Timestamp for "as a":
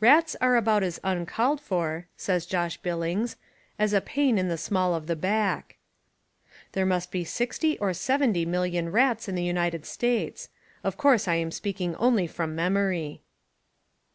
3.78-4.00